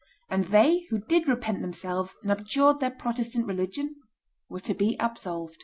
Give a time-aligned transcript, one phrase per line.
[0.31, 3.97] And they who did repent themselves and abjured their Protestant religion
[4.49, 5.59] were to be absolved."